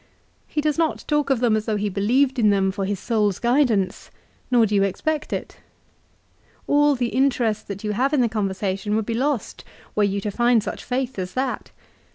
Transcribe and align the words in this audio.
He 0.47 0.61
does 0.61 0.79
not 0.79 1.05
talk 1.07 1.29
of 1.29 1.41
them 1.41 1.55
as 1.55 1.65
though 1.67 1.75
he 1.77 1.87
believed 1.87 2.39
in 2.39 2.49
them 2.49 2.71
for 2.71 2.85
his 2.85 2.99
soul's 2.99 3.37
guidance; 3.37 4.09
nor 4.49 4.65
do 4.65 4.73
you 4.73 4.81
expect 4.81 5.31
it. 5.31 5.57
All 6.65 6.95
the 6.95 7.09
interest 7.09 7.67
that 7.67 7.83
you 7.83 7.91
have 7.91 8.11
in 8.11 8.21
the 8.21 8.27
conversation 8.27 8.95
would 8.95 9.05
be 9.05 9.13
lost 9.13 9.63
were 9.93 10.01
you 10.03 10.19
to 10.19 10.31
find 10.31 10.63
such 10.63 10.83
faith 10.83 11.19
as 11.19 11.35
that. 11.35 11.69